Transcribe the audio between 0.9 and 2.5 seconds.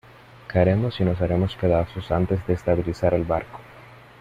y nos haremos pedazos antes